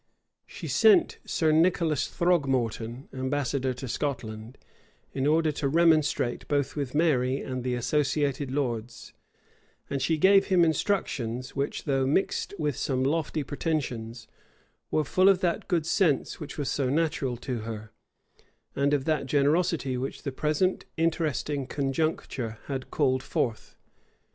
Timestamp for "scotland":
3.87-4.57